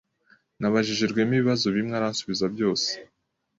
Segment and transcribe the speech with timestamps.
[0.59, 2.89] Nabajije Rwema ibibazo bimwe aransubiza byose.